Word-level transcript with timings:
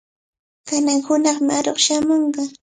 Kanan 0.67 1.01
hunaqmi 1.07 1.51
aruq 1.57 1.79
shamunqa. 1.85 2.43